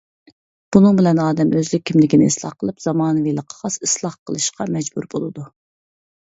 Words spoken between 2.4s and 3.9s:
قىلىپ زامانىۋىلىققا خاس